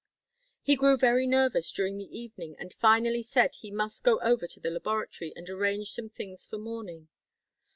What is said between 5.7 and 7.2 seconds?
some things for morning.